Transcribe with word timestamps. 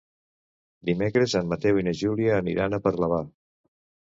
Dimecres 0.89 1.35
en 1.41 1.51
Mateu 1.51 1.77
i 1.83 1.85
na 1.89 1.93
Júlia 2.01 2.33
aniran 2.39 2.79
a 2.79 2.81
Parlavà. 2.89 3.23